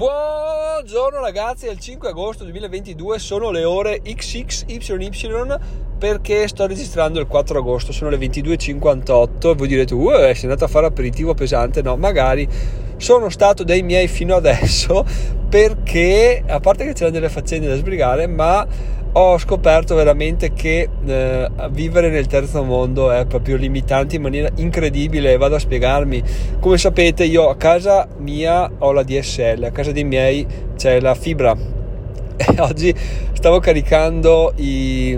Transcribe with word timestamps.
Buongiorno 0.00 1.20
ragazzi, 1.20 1.66
è 1.66 1.70
il 1.70 1.78
5 1.78 2.08
agosto 2.08 2.44
2022, 2.44 3.18
sono 3.18 3.50
le 3.50 3.64
ore 3.64 4.00
XXYY 4.00 5.58
perché 5.98 6.48
sto 6.48 6.66
registrando 6.66 7.20
il 7.20 7.26
4 7.26 7.58
agosto, 7.58 7.92
sono 7.92 8.08
le 8.08 8.16
22.58 8.16 9.54
voi 9.54 9.68
direte, 9.68 9.92
uh, 9.92 10.08
sei 10.08 10.44
andato 10.44 10.64
a 10.64 10.68
fare 10.68 10.86
aperitivo 10.86 11.34
pesante? 11.34 11.82
No, 11.82 11.98
magari 11.98 12.48
sono 12.96 13.28
stato 13.28 13.62
dei 13.62 13.82
miei 13.82 14.08
fino 14.08 14.34
adesso 14.36 15.04
perché, 15.50 16.42
a 16.46 16.60
parte 16.60 16.86
che 16.86 16.94
c'erano 16.94 17.16
delle 17.16 17.28
faccende 17.28 17.68
da 17.68 17.76
sbrigare, 17.76 18.26
ma 18.26 18.66
ho 19.12 19.38
scoperto 19.38 19.94
veramente 19.94 20.52
che 20.52 20.88
eh, 21.04 21.50
vivere 21.70 22.10
nel 22.10 22.26
terzo 22.26 22.62
mondo 22.62 23.10
è 23.10 23.26
proprio 23.26 23.56
limitante 23.56 24.16
in 24.16 24.22
maniera 24.22 24.48
incredibile. 24.56 25.36
Vado 25.36 25.56
a 25.56 25.58
spiegarmi. 25.58 26.22
Come 26.60 26.78
sapete, 26.78 27.24
io 27.24 27.48
a 27.48 27.56
casa 27.56 28.06
mia 28.18 28.70
ho 28.78 28.92
la 28.92 29.02
DSL, 29.02 29.64
a 29.64 29.70
casa 29.70 29.92
dei 29.92 30.04
miei 30.04 30.46
c'è 30.76 31.00
la 31.00 31.14
fibra. 31.14 31.56
E 32.40 32.58
oggi 32.58 32.94
stavo 33.34 33.58
caricando 33.58 34.54
i 34.56 35.14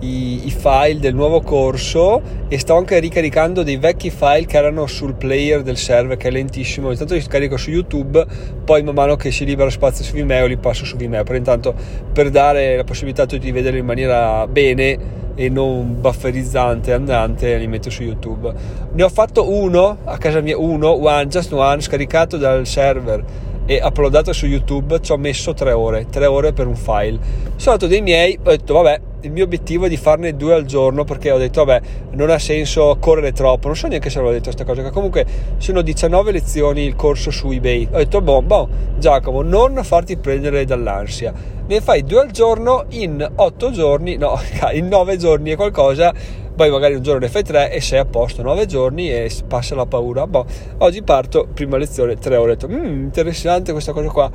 i, 0.00 0.46
i, 0.46 0.50
file 0.50 0.98
del 0.98 1.14
nuovo 1.14 1.40
corso 1.40 2.20
e 2.48 2.58
sto 2.58 2.76
anche 2.76 2.98
ricaricando 2.98 3.62
dei 3.62 3.76
vecchi 3.76 4.10
file 4.10 4.46
che 4.46 4.56
erano 4.56 4.86
sul 4.86 5.14
player 5.14 5.62
del 5.62 5.76
server 5.76 6.16
che 6.16 6.28
è 6.28 6.30
lentissimo. 6.30 6.90
Intanto 6.90 7.14
li 7.14 7.20
scarico 7.20 7.56
su 7.56 7.70
youtube 7.70 8.26
poi 8.64 8.82
man 8.82 8.94
mano 8.94 9.16
che 9.16 9.30
si 9.30 9.44
libera 9.44 9.70
spazio 9.70 10.04
su 10.04 10.14
Vimeo 10.14 10.46
li 10.46 10.56
passo 10.56 10.84
su 10.84 10.96
Vimeo. 10.96 11.22
Però 11.22 11.36
intanto 11.36 11.74
per 12.12 12.30
dare 12.30 12.76
la 12.76 12.84
possibilità 12.84 13.22
a 13.22 13.26
tutti 13.26 13.44
di 13.44 13.52
vederli 13.52 13.78
in 13.78 13.86
maniera 13.86 14.46
bene 14.46 15.18
e 15.34 15.48
non 15.48 16.00
bufferizzante 16.00 16.92
andante 16.92 17.56
li 17.56 17.66
metto 17.66 17.90
su 17.90 18.02
youtube. 18.02 18.52
Ne 18.92 19.02
ho 19.02 19.08
fatto 19.08 19.50
uno 19.50 19.98
a 20.04 20.18
casa 20.18 20.40
mia 20.40 20.58
uno 20.58 20.90
one 20.90 21.26
just 21.26 21.52
one 21.52 21.80
scaricato 21.80 22.36
dal 22.36 22.66
server 22.66 23.48
e 23.70 23.78
uploadato 23.80 24.32
su 24.32 24.46
youtube 24.46 25.00
ci 25.00 25.12
ho 25.12 25.16
messo 25.16 25.54
tre 25.54 25.70
ore 25.70 26.06
tre 26.10 26.26
ore 26.26 26.52
per 26.52 26.66
un 26.66 26.74
file. 26.74 27.20
Sono 27.54 27.74
andato 27.74 27.86
dei 27.86 28.02
miei 28.02 28.36
ho 28.42 28.50
detto 28.50 28.74
vabbè 28.74 29.00
il 29.20 29.30
mio 29.30 29.44
obiettivo 29.44 29.86
è 29.86 29.88
di 29.88 29.96
farne 29.96 30.34
due 30.34 30.54
al 30.54 30.64
giorno 30.64 31.04
perché 31.04 31.30
ho 31.30 31.38
detto 31.38 31.64
vabbè 31.64 31.86
non 32.14 32.30
ha 32.30 32.38
senso 32.40 32.96
correre 32.98 33.30
troppo 33.30 33.68
non 33.68 33.76
so 33.76 33.86
neanche 33.86 34.10
se 34.10 34.18
avevo 34.18 34.32
detto 34.32 34.46
questa 34.46 34.64
cosa 34.64 34.82
che 34.82 34.90
comunque 34.90 35.24
sono 35.58 35.82
19 35.82 36.32
lezioni 36.32 36.82
il 36.82 36.96
corso 36.96 37.30
su 37.30 37.48
ebay. 37.48 37.86
Ho 37.92 37.98
detto 37.98 38.20
boh, 38.20 38.42
boh 38.42 38.68
Giacomo 38.98 39.42
non 39.42 39.78
farti 39.84 40.16
prendere 40.16 40.64
dall'ansia. 40.64 41.32
Ne 41.68 41.80
fai 41.80 42.02
due 42.02 42.22
al 42.22 42.30
giorno 42.32 42.86
in 42.88 43.24
8 43.36 43.70
giorni 43.70 44.16
no 44.16 44.36
in 44.74 44.88
9 44.88 45.16
giorni 45.16 45.52
e 45.52 45.54
qualcosa 45.54 46.12
poi 46.60 46.68
magari 46.68 46.92
un 46.92 47.02
giorno 47.02 47.20
ne 47.20 47.30
fai 47.30 47.42
tre 47.42 47.72
e 47.72 47.80
sei 47.80 48.00
a 48.00 48.04
posto, 48.04 48.42
nove 48.42 48.66
giorni 48.66 49.10
e 49.10 49.32
passa 49.48 49.74
la 49.74 49.86
paura. 49.86 50.26
Boh, 50.26 50.44
oggi 50.80 51.02
parto, 51.02 51.48
prima 51.54 51.78
lezione, 51.78 52.16
tre 52.16 52.36
ore, 52.36 52.50
ho 52.50 52.54
detto, 52.54 52.68
mmm, 52.68 53.04
interessante 53.04 53.72
questa 53.72 53.92
cosa 53.94 54.08
qua, 54.08 54.30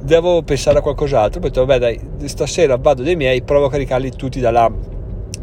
devo 0.00 0.42
pensare 0.42 0.78
a 0.78 0.82
qualcos'altro, 0.82 1.40
ho 1.40 1.42
detto, 1.42 1.66
vabbè 1.66 1.78
dai, 1.80 2.00
stasera 2.26 2.76
vado 2.76 3.02
dei 3.02 3.16
miei, 3.16 3.42
provo 3.42 3.66
a 3.66 3.70
caricarli 3.70 4.12
tutti 4.12 4.38
da 4.38 4.52
là. 4.52 4.72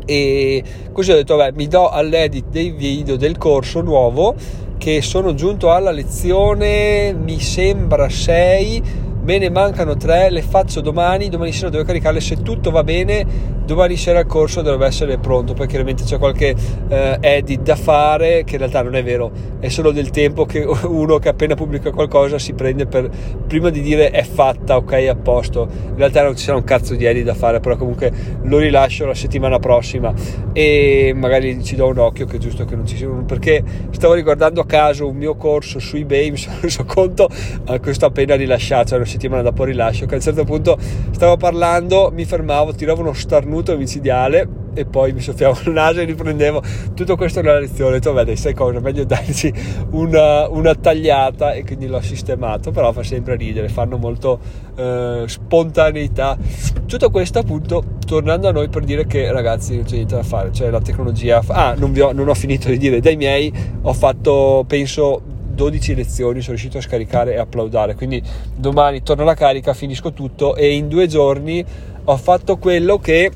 E 0.05 0.63
così 0.93 1.11
ho 1.11 1.15
detto 1.15 1.35
vabbè 1.35 1.53
mi 1.53 1.67
do 1.67 1.89
all'edit 1.89 2.45
dei 2.47 2.71
video 2.71 3.17
del 3.17 3.37
corso 3.37 3.81
nuovo 3.81 4.33
che 4.77 5.01
sono 5.01 5.33
giunto 5.33 5.69
alla 5.69 5.91
lezione 5.91 7.13
mi 7.13 7.39
sembra 7.41 8.07
6 8.07 8.83
me 9.23 9.37
ne 9.37 9.49
mancano 9.49 9.95
3 9.95 10.29
le 10.31 10.41
faccio 10.41 10.81
domani 10.81 11.29
domani 11.29 11.51
sera 11.51 11.69
devo 11.69 11.83
caricarle 11.83 12.19
se 12.19 12.41
tutto 12.41 12.71
va 12.71 12.83
bene 12.83 13.59
domani 13.71 13.95
sera 13.95 14.19
il 14.19 14.25
corso 14.25 14.61
dovrebbe 14.61 14.85
essere 14.85 15.17
pronto, 15.17 15.53
poi 15.53 15.65
chiaramente 15.65 16.03
c'è 16.03 16.17
qualche 16.17 16.53
eh, 16.89 17.17
edit 17.21 17.61
da 17.61 17.75
fare, 17.75 18.43
che 18.43 18.53
in 18.53 18.59
realtà 18.59 18.81
non 18.81 18.95
è 18.95 19.03
vero, 19.03 19.31
è 19.59 19.69
solo 19.69 19.91
del 19.91 20.09
tempo 20.09 20.45
che 20.45 20.59
uno 20.83 21.19
che 21.19 21.29
appena 21.29 21.55
pubblica 21.55 21.91
qualcosa 21.91 22.37
si 22.37 22.53
prende 22.53 22.85
per, 22.85 23.09
prima 23.47 23.69
di 23.69 23.81
dire 23.81 24.09
è 24.09 24.23
fatta, 24.23 24.75
ok, 24.75 24.91
a 25.09 25.15
posto, 25.15 25.69
in 25.71 25.95
realtà 25.95 26.23
non 26.23 26.35
ci 26.35 26.43
sarà 26.43 26.57
un 26.57 26.65
cazzo 26.65 26.95
di 26.95 27.05
edit 27.05 27.23
da 27.23 27.33
fare, 27.33 27.59
però 27.61 27.77
comunque 27.77 28.11
lo 28.43 28.57
rilascio 28.57 29.05
la 29.05 29.15
settimana 29.15 29.59
prossima 29.59 30.13
e 30.51 31.13
magari 31.15 31.63
ci 31.63 31.75
do 31.75 31.87
un 31.87 31.97
occhio 31.97 32.25
che 32.25 32.35
è 32.35 32.39
giusto 32.39 32.65
che 32.65 32.75
non 32.75 32.85
ci 32.85 32.97
sia 32.97 33.07
perché 33.25 33.63
stavo 33.91 34.13
riguardando 34.13 34.61
a 34.61 34.65
caso 34.65 35.07
un 35.07 35.15
mio 35.15 35.35
corso 35.35 35.79
su 35.79 35.95
ebay, 35.95 36.31
mi 36.31 36.37
sono 36.37 36.57
reso 36.59 36.83
conto, 36.83 37.29
a 37.65 37.79
questo 37.79 38.05
appena 38.05 38.35
rilasciato, 38.35 38.89
cioè 38.89 38.99
settimana 39.11 39.41
dopo 39.41 39.63
rilascio, 39.63 40.05
che 40.05 40.13
a 40.13 40.17
un 40.17 40.23
certo 40.23 40.43
punto 40.43 40.77
stavo 41.11 41.37
parlando, 41.37 42.11
mi 42.13 42.25
fermavo, 42.25 42.73
tiravo 42.73 43.01
uno 43.01 43.13
starnuto 43.13 43.77
micidiale 43.77 44.59
e 44.73 44.85
poi 44.85 45.11
mi 45.11 45.19
soffiavo 45.19 45.59
il 45.65 45.71
naso 45.71 45.99
e 45.99 46.05
riprendevo 46.05 46.61
tutto 46.93 47.15
questo 47.15 47.41
nella 47.41 47.59
lezione. 47.59 47.97
Ho 47.97 47.99
detto 47.99 48.35
sai 48.35 48.53
cosa 48.53 48.79
meglio 48.79 49.03
darci 49.03 49.53
una, 49.91 50.47
una, 50.47 50.73
tagliata 50.75 51.53
e 51.53 51.63
quindi 51.63 51.87
l'ho 51.87 52.01
sistemato 52.01 52.71
però 52.71 52.91
fa 52.91 53.03
sempre 53.03 53.35
ridere 53.35 53.67
fanno 53.69 53.97
molto 53.97 54.39
eh, 54.75 55.23
spontaneità. 55.25 56.37
Tutto 56.85 57.09
questo 57.09 57.39
appunto 57.39 57.83
tornando 58.05 58.47
a 58.47 58.51
noi 58.51 58.69
per 58.69 58.83
dire 58.83 59.05
che 59.05 59.31
ragazzi 59.31 59.75
non 59.75 59.85
c'è 59.85 59.95
niente 59.95 60.15
da 60.15 60.23
fare 60.23 60.51
cioè 60.51 60.69
la 60.69 60.81
tecnologia 60.81 61.41
ah 61.47 61.75
non, 61.77 61.93
ho, 61.97 62.11
non 62.11 62.27
ho 62.27 62.33
finito 62.33 62.67
di 62.67 62.77
dire 62.77 62.99
dai 62.99 63.15
miei 63.15 63.53
ho 63.81 63.93
fatto 63.93 64.65
penso 64.67 65.21
12 65.61 65.93
lezioni 65.93 66.41
sono 66.41 66.55
riuscito 66.55 66.79
a 66.79 66.81
scaricare 66.81 67.33
e 67.33 67.37
applaudare. 67.37 67.93
Quindi 67.93 68.21
domani 68.55 69.03
torno 69.03 69.21
alla 69.21 69.35
carica 69.35 69.73
finisco 69.75 70.11
tutto 70.11 70.55
e 70.55 70.73
in 70.73 70.87
due 70.87 71.05
giorni 71.05 71.63
ho 72.03 72.17
fatto 72.17 72.57
quello 72.57 72.97
che 72.97 73.29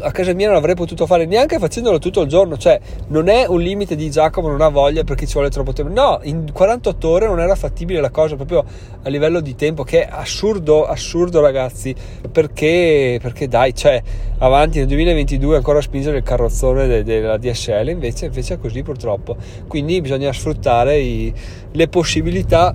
a 0.00 0.10
casa 0.10 0.32
mia 0.32 0.48
non 0.48 0.56
avrei 0.56 0.74
potuto 0.74 1.06
fare 1.06 1.26
neanche 1.26 1.58
facendolo 1.58 1.98
tutto 1.98 2.22
il 2.22 2.28
giorno, 2.28 2.56
cioè 2.56 2.80
non 3.08 3.28
è 3.28 3.46
un 3.46 3.60
limite 3.60 3.96
di 3.96 4.10
Giacomo 4.10 4.48
non 4.48 4.60
ha 4.60 4.68
voglia 4.68 5.04
perché 5.04 5.26
ci 5.26 5.32
vuole 5.34 5.50
troppo 5.50 5.72
tempo, 5.72 5.92
no, 5.92 6.20
in 6.22 6.52
48 6.52 7.08
ore 7.08 7.26
non 7.26 7.40
era 7.40 7.54
fattibile 7.54 8.00
la 8.00 8.10
cosa 8.10 8.36
proprio 8.36 8.64
a 9.02 9.08
livello 9.08 9.40
di 9.40 9.54
tempo, 9.54 9.82
che 9.82 10.06
è 10.06 10.08
assurdo, 10.10 10.86
assurdo 10.86 11.40
ragazzi, 11.40 11.94
perché, 12.30 13.18
perché 13.20 13.48
dai, 13.48 13.74
cioè 13.74 14.02
avanti 14.38 14.78
nel 14.78 14.86
2022 14.88 15.56
ancora 15.56 15.80
spingere 15.80 16.18
il 16.18 16.22
carrozzone 16.22 16.86
de, 16.86 17.02
della 17.02 17.36
DSL, 17.36 17.88
invece, 17.88 18.26
invece, 18.26 18.54
è 18.54 18.58
così 18.58 18.82
purtroppo, 18.82 19.36
quindi 19.66 20.00
bisogna 20.00 20.32
sfruttare 20.32 20.98
i, 20.98 21.32
le 21.72 21.88
possibilità 21.88 22.74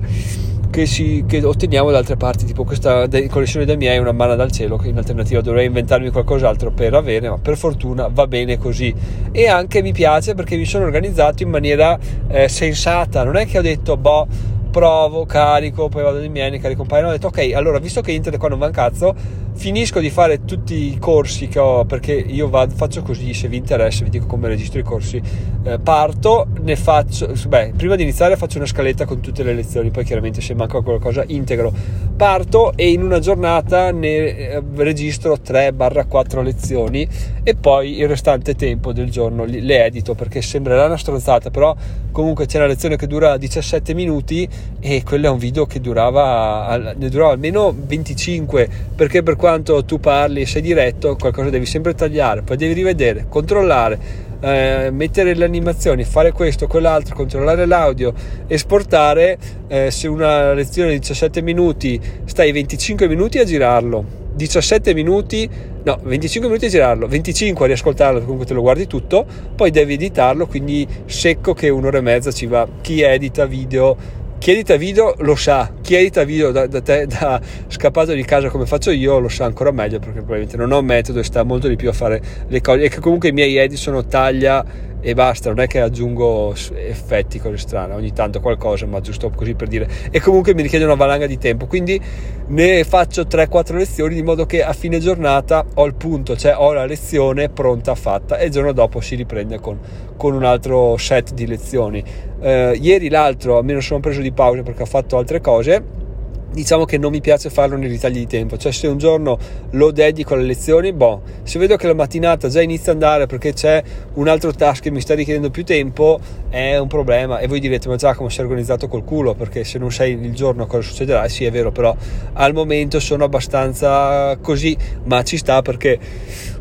che, 0.70 0.86
si, 0.86 1.24
che, 1.28 1.44
otteniamo 1.44 1.92
da 1.92 1.98
altre 1.98 2.18
parti, 2.18 2.46
tipo 2.46 2.64
questa 2.64 3.08
connessione 3.30 3.66
da 3.66 3.76
miei 3.76 3.98
è 3.98 4.00
una 4.00 4.12
manna 4.12 4.36
dal 4.36 4.52
cielo, 4.52 4.78
che 4.78 4.90
in 4.90 4.98
alternativa 4.98 5.42
dovrei 5.42 5.66
inventarmi 5.66 6.10
qualcos'altro 6.10 6.72
per 6.72 6.94
avere, 6.94 7.30
ma 7.30 7.38
per 7.38 7.58
fortuna 7.58 8.10
va 8.12 8.28
bene 8.28 8.58
così. 8.58 8.94
E 9.32 9.48
anche 9.48 9.82
mi 9.82 9.92
piace 9.94 10.34
perché 10.34 10.58
mi 10.58 10.66
sono 10.66 10.86
organizzato 10.86 11.44
in 11.44 11.50
maniera 11.50 11.98
eh, 12.28 12.48
sensata, 12.48 13.24
non 13.24 13.36
è 13.36 13.46
che 13.46 13.58
ho 13.58 13.62
detto, 13.62 13.98
boh, 13.98 14.28
provo, 14.70 15.26
carico, 15.26 15.90
poi 15.90 16.04
vado 16.04 16.20
dai 16.20 16.30
miei, 16.30 16.52
ne 16.52 16.60
carico 16.60 16.82
un 16.82 16.88
paio, 16.88 17.08
ho 17.08 17.12
detto, 17.12 17.28
ok, 17.28 17.52
allora 17.54 17.80
visto 17.80 18.02
che 18.02 18.12
internet 18.12 18.40
qua 18.40 18.50
non 18.50 18.60
va 18.60 18.68
un 18.68 18.72
cazzo, 18.72 19.16
finisco 19.58 20.00
di 20.00 20.12
fare 20.12 20.46
tutti 20.46 20.94
i 20.94 20.98
corsi 21.00 21.48
che 21.48 21.58
ho 21.58 21.84
perché 21.84 22.14
io 22.14 22.48
vado, 22.48 22.76
faccio 22.76 23.02
così 23.02 23.34
se 23.34 23.48
vi 23.48 23.58
interessa 23.58 24.04
vi 24.04 24.12
dico 24.12 24.28
come 24.28 24.48
registro 24.48 24.80
i 24.80 24.84
corsi 24.84 25.20
eh, 25.64 25.80
parto 25.80 26.48
ne 26.62 26.76
faccio 26.76 27.34
beh 27.48 27.74
prima 27.76 27.96
di 27.96 28.04
iniziare 28.04 28.38
faccio 28.38 28.58
una 28.58 28.68
scaletta 28.68 29.06
con 29.06 29.20
tutte 29.20 29.42
le 29.42 29.56
lezioni 29.56 29.90
poi 29.90 30.04
chiaramente 30.04 30.42
se 30.42 30.54
manca 30.54 30.80
qualcosa 30.82 31.24
integro 31.26 31.74
parto 32.18 32.74
e 32.76 32.90
in 32.90 33.04
una 33.04 33.20
giornata 33.20 33.92
ne 33.92 34.08
eh, 34.08 34.64
registro 34.76 35.36
3-4 35.36 36.42
lezioni 36.42 37.08
e 37.44 37.56
poi 37.56 38.00
il 38.00 38.08
restante 38.08 38.56
tempo 38.56 38.92
del 38.92 39.12
giorno 39.12 39.46
le 39.46 39.86
edito 39.86 40.16
perché 40.16 40.42
sembrerà 40.42 40.86
una 40.86 40.98
stronzata 40.98 41.52
però 41.52 41.76
comunque 42.12 42.48
c'è 42.48 42.58
una 42.58 42.66
lezione 42.66 42.98
che 42.98 43.06
dura 43.06 43.38
17 43.38 43.94
minuti 43.94 44.50
e 44.80 45.04
quello 45.04 45.28
è 45.28 45.30
un 45.30 45.38
video 45.38 45.68
che 45.68 45.80
durava 45.80 46.76
ne 46.98 47.10
durava 47.10 47.34
almeno 47.34 47.74
25 47.78 48.68
perché 48.96 49.22
per 49.22 49.36
quanto 49.36 49.86
tu 49.86 50.00
parli 50.00 50.48
sei 50.48 50.64
diretto, 50.64 51.16
qualcosa 51.16 51.52
devi 51.52 51.68
sempre 51.68 51.94
tagliare, 51.94 52.42
poi 52.42 52.58
devi 52.58 52.74
rivedere, 52.74 53.28
controllare, 53.30 54.00
eh, 54.40 54.90
mettere 54.92 55.34
le 55.34 55.46
animazioni, 55.46 56.04
fare 56.04 56.32
questo, 56.32 56.68
quell'altro, 56.68 57.16
controllare 57.16 57.66
l'audio, 57.66 58.14
esportare. 58.48 59.38
Eh, 59.68 59.92
se 59.92 60.08
una 60.08 60.54
lezione 60.54 60.92
di 60.92 61.00
17 61.00 61.42
minuti 61.42 62.00
stai 62.26 62.52
25 62.52 63.08
minuti 63.08 63.40
a 63.40 63.44
girarlo, 63.44 64.26
17 64.36 64.94
minuti, 64.94 65.50
no, 65.84 66.00
25 66.04 66.50
minuti 66.50 66.68
a 66.68 66.70
girarlo, 66.70 67.08
25 67.08 67.66
a 67.66 67.68
riascoltarlo, 67.68 68.20
comunque 68.22 68.46
te 68.46 68.54
lo 68.54 68.62
guardi 68.62 68.86
tutto, 68.86 69.26
poi 69.56 69.72
devi 69.72 69.96
editarlo, 69.96 70.46
quindi 70.46 70.88
secco 71.06 71.54
che 71.54 71.70
un'ora 71.70 71.98
e 71.98 72.02
mezza 72.02 72.32
ci 72.32 72.46
va. 72.46 72.68
Chi 72.82 73.02
edita 73.02 73.46
video 73.46 74.26
chi 74.40 74.52
edita 74.52 74.76
video 74.76 75.16
lo 75.20 75.36
sa, 75.36 75.72
chi 75.82 75.96
edita 75.96 76.24
video 76.24 76.52
da, 76.52 76.68
da 76.68 76.82
te 76.82 77.08
da 77.08 77.42
scappato 77.68 78.14
di 78.14 78.24
casa 78.24 78.50
come 78.50 78.66
faccio 78.66 78.92
io 78.92 79.20
lo 79.20 79.30
sa 79.30 79.46
ancora 79.46 79.72
meglio 79.72 80.00
perché 80.00 80.20
probabilmente 80.20 80.58
non 80.58 80.72
ho 80.72 80.82
metodo 80.82 81.20
e 81.20 81.24
sta 81.24 81.44
molto 81.44 81.68
di 81.68 81.76
più 81.76 81.90
a 81.90 81.94
fare 81.94 82.22
le 82.48 82.62
cose. 82.62 82.84
E 82.84 82.90
che 82.90 83.00
comunque 83.00 83.30
i 83.30 83.32
miei 83.32 83.58
edit 83.58 83.78
sono 83.78 84.06
taglia 84.06 84.64
e 85.00 85.14
basta, 85.14 85.50
non 85.50 85.60
è 85.60 85.68
che 85.68 85.80
aggiungo 85.80 86.54
effetti 86.74 87.40
cose 87.40 87.58
strane, 87.58 87.94
ogni 87.94 88.14
tanto 88.14 88.40
qualcosa, 88.40 88.86
ma 88.86 89.00
giusto 89.00 89.30
così 89.30 89.54
per 89.54 89.68
dire. 89.68 89.88
E 90.10 90.20
comunque 90.20 90.54
mi 90.54 90.64
richiede 90.64 90.86
una 90.86 90.96
valanga 90.96 91.28
di 91.28 91.38
tempo, 91.38 91.68
quindi 91.68 92.02
ne 92.48 92.84
faccio 92.84 93.24
3-4 93.24 93.76
lezioni 93.76 94.16
di 94.16 94.24
modo 94.24 94.46
che 94.46 94.64
a 94.64 94.74
fine 94.74 95.00
giornata 95.00 95.66
ho 95.76 95.86
il 95.86 95.94
punto, 95.94 96.36
cioè 96.36 96.56
ho 96.58 96.74
la 96.74 96.86
lezione 96.86 97.50
pronta, 97.50 97.94
fatta 97.96 98.38
e 98.38 98.46
il 98.46 98.52
giorno 98.52 98.72
dopo 98.72 99.00
si 99.00 99.16
riprende 99.16 99.60
con, 99.60 99.80
con 100.18 100.34
un 100.34 100.44
altro 100.44 100.98
set 100.98 101.34
di 101.34 101.46
lezioni. 101.46 102.04
Eh, 102.40 102.78
ieri 102.82 103.10
l'altro, 103.10 103.58
almeno 103.58 103.80
sono 103.82 104.00
preso 104.00 104.22
di 104.22 104.32
pausa 104.32 104.64
perché 104.64 104.82
ho 104.82 104.88
fatto 104.88 105.18
altre 105.18 105.42
cose 105.42 106.06
diciamo 106.52 106.86
che 106.86 106.98
non 106.98 107.12
mi 107.12 107.22
piace 107.22 107.50
farlo 107.50 107.78
nei 107.78 107.90
ritagli 107.90 108.20
di 108.20 108.28
tempo, 108.28 108.58
cioè 108.58 108.72
se 108.72 108.88
un 108.88 108.98
giorno 108.98 109.38
lo 109.72 109.92
dedico 109.92 110.34
alle 110.34 110.44
lezioni, 110.44 110.94
boh, 110.94 111.22
se 111.44 111.60
vedo 111.60 111.76
che 111.76 111.88
la 111.88 111.94
mattinata 111.94 112.48
già 112.48 112.62
inizia 112.62 112.94
ad 112.94 113.02
andare 113.02 113.26
perché 113.26 113.54
c'è 113.54 113.84
un 114.14 114.28
altro 114.28 114.52
task 114.52 114.84
che 114.84 114.92
mi 114.92 115.02
sta 115.02 115.14
richiedendo 115.14 115.50
più 115.50 115.64
tempo, 115.64 116.20
è 116.50 116.78
un 116.78 116.88
problema. 116.88 117.40
E 117.40 117.48
voi 117.48 117.60
direte 117.60 117.88
ma 117.88 117.96
Giacomo 117.96 118.30
sei 118.30 118.46
organizzato 118.46 118.88
col 118.88 119.04
culo 119.04 119.34
perché 119.34 119.64
se 119.64 119.78
non 119.78 119.92
sai 119.92 120.12
il 120.12 120.34
giorno 120.34 120.66
cosa 120.66 120.88
succederà, 120.88 121.28
sì 121.28 121.46
è 121.46 121.52
vero, 121.52 121.72
però 121.72 121.96
al 122.34 122.54
momento 122.54 123.00
sono 123.00 123.24
abbastanza 123.24 124.38
così, 124.42 124.76
ma 125.04 125.24
ci 125.24 125.38
sta 125.38 125.62
perché 125.62 126.00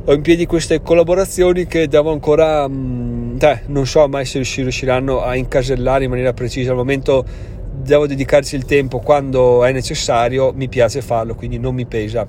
ho 0.04 0.12
in 0.12 0.22
piedi 0.22 0.46
queste 0.46 0.82
collaborazioni 0.82 1.66
che 1.66 1.88
devo 1.88 2.12
ancora, 2.12 2.68
mh, 2.68 3.38
cioè, 3.40 3.62
non 3.66 3.86
so 3.86 4.06
mai 4.06 4.24
se 4.24 4.38
riusciranno 4.38 5.22
a 5.22 5.34
incasellare 5.34 6.04
in 6.04 6.10
maniera 6.10 6.32
precisa, 6.32 6.70
al 6.70 6.76
momento 6.76 7.54
devo 7.86 8.06
dedicarci 8.06 8.56
il 8.56 8.64
tempo 8.64 8.98
quando 8.98 9.64
è 9.64 9.72
necessario, 9.72 10.52
mi 10.54 10.68
piace 10.68 11.00
farlo, 11.00 11.34
quindi 11.34 11.58
non 11.58 11.74
mi 11.74 11.86
pesa. 11.86 12.26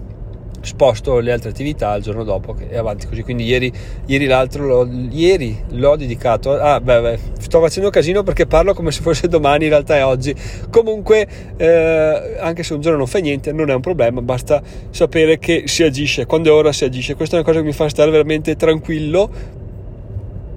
Sposto 0.59 1.19
le 1.19 1.31
altre 1.31 1.49
attività 1.49 1.95
il 1.95 2.03
giorno 2.03 2.23
dopo 2.23 2.55
e 2.57 2.77
avanti 2.77 3.07
così. 3.07 3.23
Quindi 3.23 3.45
ieri, 3.45 3.71
ieri 4.05 4.25
l'altro 4.25 4.65
l'ho, 4.65 4.89
ieri 5.11 5.63
l'ho 5.69 5.95
dedicato. 5.95 6.51
Ah, 6.53 6.81
beh, 6.81 7.01
beh, 7.01 7.19
sto 7.39 7.61
facendo 7.61 7.89
casino 7.89 8.23
perché 8.23 8.47
parlo 8.47 8.73
come 8.73 8.91
se 8.91 9.01
fosse 9.01 9.27
domani, 9.27 9.65
in 9.65 9.69
realtà 9.69 9.97
è 9.97 10.05
oggi. 10.05 10.35
Comunque, 10.69 11.27
eh, 11.55 12.37
anche 12.39 12.63
se 12.63 12.73
un 12.73 12.81
giorno 12.81 12.97
non 12.97 13.07
fa 13.07 13.19
niente, 13.19 13.53
non 13.53 13.69
è 13.69 13.73
un 13.73 13.81
problema, 13.81 14.21
basta 14.21 14.61
sapere 14.89 15.39
che 15.39 15.63
si 15.67 15.83
agisce. 15.83 16.25
Quando 16.25 16.49
è 16.49 16.51
ora 16.51 16.71
si 16.71 16.83
agisce. 16.83 17.15
Questa 17.15 17.35
è 17.35 17.39
una 17.39 17.47
cosa 17.47 17.59
che 17.59 17.65
mi 17.65 17.73
fa 17.73 17.87
stare 17.87 18.11
veramente 18.11 18.55
tranquillo 18.55 19.29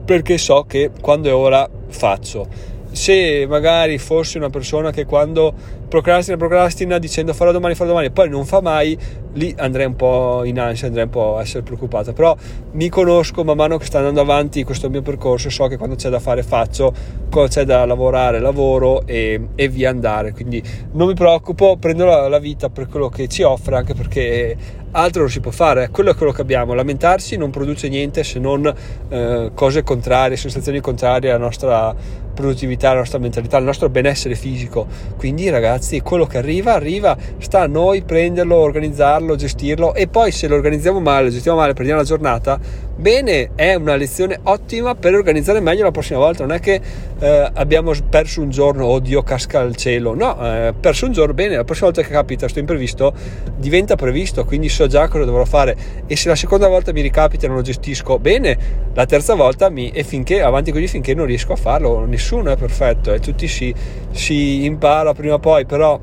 perché 0.04 0.38
so 0.38 0.64
che 0.66 0.90
quando 1.00 1.28
è 1.28 1.34
ora 1.34 1.68
faccio 1.88 2.70
se 2.92 3.46
magari 3.48 3.98
fossi 3.98 4.36
una 4.36 4.50
persona 4.50 4.90
che 4.90 5.04
quando 5.04 5.54
procrastina, 5.88 6.36
procrastina 6.36 6.98
dicendo 6.98 7.32
farò 7.32 7.52
domani, 7.52 7.74
farò 7.74 7.90
domani 7.90 8.10
poi 8.10 8.28
non 8.28 8.44
fa 8.44 8.60
mai, 8.60 8.96
lì 9.34 9.54
andrei 9.58 9.86
un 9.86 9.96
po' 9.96 10.42
in 10.44 10.58
ansia, 10.58 10.86
andrei 10.86 11.04
un 11.04 11.10
po' 11.10 11.36
a 11.36 11.42
essere 11.42 11.62
preoccupata. 11.62 12.12
Però 12.12 12.36
mi 12.72 12.88
conosco 12.88 13.44
man 13.44 13.56
mano 13.56 13.76
che 13.78 13.84
sta 13.84 13.98
andando 13.98 14.20
avanti 14.20 14.64
questo 14.64 14.90
mio 14.90 15.02
percorso, 15.02 15.50
so 15.50 15.66
che 15.66 15.76
quando 15.76 15.96
c'è 15.96 16.08
da 16.08 16.20
fare 16.20 16.42
faccio, 16.42 16.92
quando 17.30 17.50
c'è 17.50 17.64
da 17.64 17.84
lavorare 17.84 18.40
lavoro 18.40 19.06
e, 19.06 19.48
e 19.54 19.68
via 19.68 19.90
andare. 19.90 20.32
Quindi 20.32 20.62
non 20.92 21.08
mi 21.08 21.14
preoccupo, 21.14 21.76
prendo 21.76 22.04
la, 22.04 22.28
la 22.28 22.38
vita 22.38 22.68
per 22.68 22.88
quello 22.88 23.08
che 23.08 23.28
ci 23.28 23.42
offre, 23.42 23.76
anche 23.76 23.94
perché 23.94 24.56
altro 24.92 25.20
non 25.22 25.30
si 25.30 25.40
può 25.40 25.50
fare, 25.50 25.88
quello 25.90 26.10
è 26.10 26.14
quello 26.14 26.32
che 26.32 26.40
abbiamo, 26.40 26.74
lamentarsi 26.74 27.36
non 27.36 27.50
produce 27.50 27.88
niente 27.88 28.24
se 28.24 28.38
non 28.40 28.72
eh, 29.08 29.50
cose 29.54 29.82
contrarie, 29.82 30.36
sensazioni 30.36 30.80
contrarie 30.80 31.30
alla 31.30 31.44
nostra 31.44 31.94
produttività, 32.34 32.90
alla 32.90 33.00
nostra 33.00 33.18
mentalità, 33.18 33.58
al 33.58 33.64
nostro 33.64 33.88
benessere 33.88 34.34
fisico. 34.34 34.86
Quindi 35.16 35.48
ragazzi, 35.50 36.00
quello 36.00 36.26
che 36.26 36.38
arriva, 36.38 36.72
arriva, 36.72 37.16
sta 37.38 37.60
a 37.60 37.66
noi 37.66 38.02
prenderlo, 38.02 38.56
organizzarlo, 38.56 39.19
gestirlo 39.36 39.94
e 39.94 40.08
poi 40.08 40.30
se 40.32 40.48
lo 40.48 40.54
organizziamo 40.54 41.00
male, 41.00 41.24
lo 41.24 41.30
gestiamo 41.30 41.58
male, 41.58 41.72
perdiamo 41.72 42.00
la 42.00 42.06
giornata, 42.06 42.58
bene, 42.96 43.50
è 43.54 43.74
una 43.74 43.96
lezione 43.96 44.38
ottima 44.42 44.94
per 44.94 45.14
organizzare 45.14 45.60
meglio 45.60 45.84
la 45.84 45.90
prossima 45.90 46.18
volta, 46.18 46.44
non 46.44 46.54
è 46.54 46.60
che 46.60 46.80
eh, 47.18 47.50
abbiamo 47.54 47.92
perso 48.08 48.40
un 48.40 48.50
giorno, 48.50 48.86
oddio 48.86 49.22
casca 49.22 49.60
al 49.60 49.76
cielo, 49.76 50.14
no, 50.14 50.36
eh, 50.40 50.74
perso 50.78 51.06
un 51.06 51.12
giorno, 51.12 51.34
bene, 51.34 51.56
la 51.56 51.64
prossima 51.64 51.86
volta 51.88 52.02
che 52.02 52.12
capita 52.12 52.40
questo 52.40 52.58
imprevisto 52.58 53.12
diventa 53.56 53.96
previsto, 53.96 54.44
quindi 54.44 54.68
so 54.68 54.86
già 54.86 55.08
cosa 55.08 55.24
dovrò 55.24 55.44
fare. 55.44 55.76
E 56.06 56.16
se 56.16 56.28
la 56.28 56.36
seconda 56.36 56.68
volta 56.68 56.92
mi 56.92 57.00
ricapita 57.00 57.44
e 57.44 57.48
non 57.48 57.58
lo 57.58 57.62
gestisco 57.62 58.18
bene, 58.18 58.58
la 58.94 59.06
terza 59.06 59.34
volta 59.34 59.70
mi, 59.70 59.90
e 59.90 60.04
finché 60.04 60.42
avanti 60.42 60.72
così 60.72 60.88
finché 60.88 61.14
non 61.14 61.26
riesco 61.26 61.52
a 61.52 61.56
farlo, 61.56 62.04
nessuno 62.04 62.50
è 62.50 62.56
perfetto 62.56 63.12
e 63.12 63.20
tutti 63.20 63.48
si, 63.48 63.74
si 64.10 64.64
impara 64.64 65.14
prima 65.14 65.34
o 65.34 65.38
poi, 65.38 65.64
però 65.64 65.98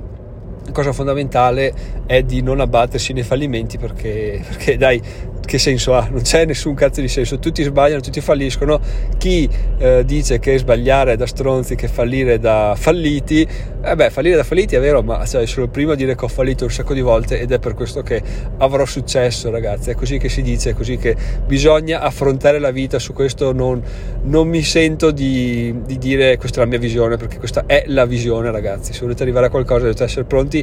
cosa 0.72 0.94
fondamentale 0.94 1.74
è 2.06 2.24
di 2.24 2.42
non 2.42 2.60
abbattersi 2.60 3.14
nei 3.14 3.24
fallimenti 3.24 3.78
perché, 3.78 4.42
perché 4.48 4.78
dai 4.78 5.02
che 5.48 5.58
senso 5.58 5.96
ha? 5.96 6.08
Non 6.12 6.22
c'è 6.22 6.46
nessun 6.46 6.76
cazzo 6.76 7.00
di 7.00 7.08
senso, 7.08 7.40
tutti 7.40 7.64
sbagliano, 7.64 8.02
tutti 8.02 8.20
falliscono. 8.20 8.80
Chi 9.18 9.50
eh, 9.78 10.04
dice 10.06 10.40
che 10.40 10.58
sbagliare 10.58 11.14
è 11.14 11.16
da 11.16 11.26
stronzi, 11.26 11.76
che 11.76 11.88
fallire 11.88 12.34
è 12.34 12.40
da 12.40 12.76
falliti, 12.78 13.48
eh 13.82 13.96
beh, 13.96 14.10
fallire 14.10 14.36
da 14.36 14.44
falliti 14.44 14.76
è 14.76 14.80
vero, 14.80 15.02
ma 15.02 15.26
cioè, 15.26 15.46
sono 15.48 15.66
il 15.66 15.72
primo 15.72 15.94
a 15.94 15.96
dire 15.96 16.16
che 16.16 16.26
ho 16.26 16.28
fallito 16.28 16.66
un 16.66 16.70
sacco 16.70 16.94
di 16.94 17.00
volte 17.00 17.40
ed 17.40 17.52
è 17.52 17.60
per 17.60 17.74
questo 17.74 18.04
che 18.04 18.22
avrò 18.58 18.86
successo, 18.86 19.50
ragazzi. 19.50 19.90
È 19.90 19.96
così 19.96 20.18
che 20.18 20.28
si 20.28 20.42
dice, 20.42 20.72
è 20.72 20.74
così 20.74 20.98
che 20.98 21.16
bisogna 21.46 22.02
affrontare 22.02 22.60
la 22.60 22.72
vita. 22.72 23.00
Su 23.00 23.14
questo 23.14 23.54
non, 23.54 23.82
non 24.24 24.50
mi 24.50 24.62
sento 24.64 25.12
di, 25.12 25.74
di 25.86 25.98
dire 25.98 26.38
questa 26.38 26.60
è 26.60 26.64
la 26.66 26.70
mia 26.70 26.80
visione, 26.80 27.16
perché 27.16 27.38
questa 27.38 27.64
è 27.66 27.86
la 27.88 28.06
visione, 28.06 28.52
ragazzi. 28.52 28.92
Se 28.92 29.00
volete 29.00 29.24
arrivare 29.24 29.46
a 29.46 29.50
qualcosa, 29.50 29.84
dovete 29.84 30.04
essere 30.04 30.26
pronti 30.26 30.57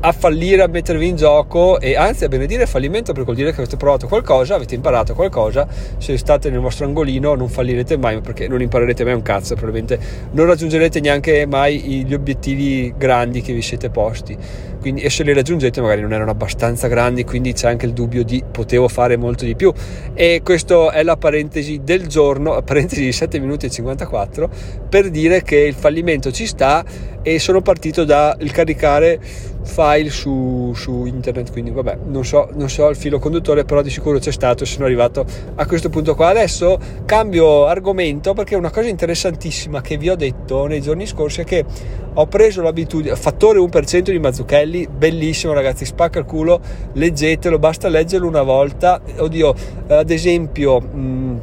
a 0.00 0.12
fallire, 0.12 0.62
a 0.62 0.66
mettervi 0.66 1.06
in 1.06 1.16
gioco 1.16 1.78
e 1.78 1.96
anzi 1.96 2.24
a 2.24 2.28
benedire 2.28 2.62
il 2.62 2.68
fallimento 2.68 3.12
perché 3.12 3.24
vuol 3.24 3.36
dire 3.36 3.52
che 3.52 3.60
avete 3.60 3.76
provato 3.76 4.06
qualcosa, 4.06 4.54
avete 4.54 4.74
imparato 4.74 5.14
qualcosa, 5.14 5.66
se 5.98 6.16
state 6.16 6.50
nel 6.50 6.60
vostro 6.60 6.86
angolino 6.86 7.34
non 7.34 7.48
fallirete 7.48 7.96
mai 7.96 8.20
perché 8.20 8.48
non 8.48 8.60
imparerete 8.60 9.04
mai 9.04 9.14
un 9.14 9.22
cazzo, 9.22 9.54
probabilmente 9.54 9.98
non 10.32 10.46
raggiungerete 10.46 11.00
neanche 11.00 11.46
mai 11.46 12.04
gli 12.04 12.14
obiettivi 12.14 12.94
grandi 12.96 13.42
che 13.42 13.52
vi 13.52 13.62
siete 13.62 13.90
posti. 13.90 14.36
Quindi, 14.80 15.02
e 15.02 15.10
se 15.10 15.22
li 15.24 15.34
raggiungete 15.34 15.82
magari 15.82 16.00
non 16.00 16.14
erano 16.14 16.30
abbastanza 16.30 16.88
grandi, 16.88 17.24
quindi 17.24 17.52
c'è 17.52 17.68
anche 17.68 17.84
il 17.84 17.92
dubbio 17.92 18.24
di 18.24 18.42
potevo 18.50 18.88
fare 18.88 19.18
molto 19.18 19.44
di 19.44 19.54
più. 19.54 19.72
E 20.14 20.40
questa 20.42 20.92
è 20.92 21.02
la 21.02 21.18
parentesi 21.18 21.80
del 21.84 22.06
giorno, 22.06 22.60
parentesi 22.64 23.02
di 23.02 23.12
7 23.12 23.38
minuti 23.38 23.66
e 23.66 23.70
54, 23.70 24.48
per 24.88 25.10
dire 25.10 25.42
che 25.42 25.56
il 25.56 25.74
fallimento 25.74 26.32
ci 26.32 26.46
sta 26.46 26.82
e 27.22 27.38
sono 27.38 27.60
partito 27.60 28.04
dal 28.04 28.50
caricare 28.50 29.20
file 29.62 30.08
su, 30.08 30.72
su, 30.74 31.04
internet 31.04 31.52
quindi 31.52 31.70
vabbè 31.70 31.98
non 32.06 32.24
so, 32.24 32.48
non 32.54 32.70
so 32.70 32.88
il 32.88 32.96
filo 32.96 33.18
conduttore 33.18 33.64
però 33.64 33.82
di 33.82 33.90
sicuro 33.90 34.18
c'è 34.18 34.32
stato 34.32 34.64
e 34.64 34.66
sono 34.66 34.86
arrivato 34.86 35.24
a 35.54 35.66
questo 35.66 35.88
punto 35.90 36.14
qua. 36.14 36.28
Adesso 36.28 36.78
cambio 37.04 37.66
argomento 37.66 38.32
perché 38.32 38.56
una 38.56 38.70
cosa 38.70 38.88
interessantissima 38.88 39.80
che 39.80 39.96
vi 39.96 40.08
ho 40.08 40.16
detto 40.16 40.66
nei 40.66 40.80
giorni 40.80 41.06
scorsi 41.06 41.42
è 41.42 41.44
che 41.44 41.64
ho 42.12 42.26
preso 42.26 42.62
l'abitudine 42.62 43.14
fattore 43.16 43.58
1% 43.58 44.10
di 44.10 44.18
Mazzucchelli 44.18 44.88
bellissimo 44.90 45.52
ragazzi 45.52 45.84
spacca 45.84 46.18
il 46.18 46.24
culo 46.24 46.60
leggetelo 46.94 47.58
basta 47.58 47.88
leggerlo 47.88 48.26
una 48.26 48.42
volta. 48.42 49.00
Oddio 49.18 49.54
ad 49.88 50.10
esempio 50.10 50.80
mh, 50.80 51.40